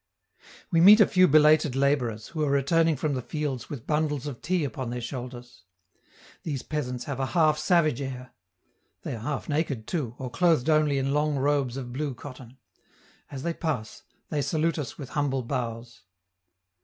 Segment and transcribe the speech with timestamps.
[0.71, 4.41] We meet a few belated laborers, who are returning from the fields with bundles of
[4.41, 5.63] tea upon their shoulders.
[6.41, 8.31] These peasants have a half savage air.
[9.03, 12.57] They are half naked, too, or clothed only in long robes of blue cotton;
[13.29, 16.01] as they pass, they salute us with humble bows.